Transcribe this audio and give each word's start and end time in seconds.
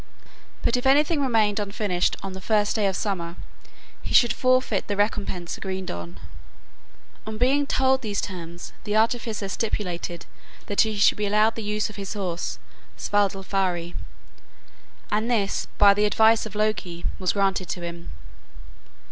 But 0.63 0.75
if 0.75 0.87
anything 0.87 1.21
remained 1.21 1.59
unfinished 1.59 2.15
on 2.23 2.33
the 2.33 2.41
first 2.41 2.75
day 2.75 2.87
of 2.87 2.95
summer 2.95 3.35
he 4.01 4.15
should 4.15 4.33
forfeit 4.33 4.87
the 4.87 4.95
recompense 4.95 5.59
agreed 5.59 5.91
on. 5.91 6.19
On 7.27 7.37
being 7.37 7.67
told 7.67 8.01
these 8.01 8.19
terms 8.19 8.73
the 8.83 8.95
artificer 8.97 9.47
stipulated 9.47 10.25
that 10.65 10.81
he 10.81 10.97
should 10.97 11.19
be 11.19 11.27
allowed 11.27 11.53
the 11.53 11.61
use 11.61 11.91
of 11.91 11.97
his 11.97 12.15
horse 12.15 12.57
Svadilfari, 12.97 13.93
and 15.11 15.29
this 15.29 15.67
by 15.77 15.93
the 15.93 16.05
advice 16.05 16.47
of 16.47 16.55
Loki 16.55 17.05
was 17.19 17.33
granted 17.33 17.69
to 17.69 17.81
him. 17.81 18.09